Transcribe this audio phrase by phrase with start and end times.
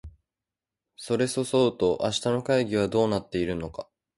[0.95, 3.87] それそそうと明日の会議はどうなっているのか